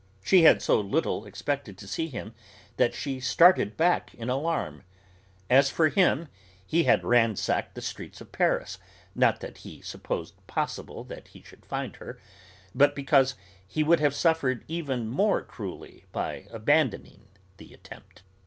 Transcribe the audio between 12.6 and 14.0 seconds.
but because he would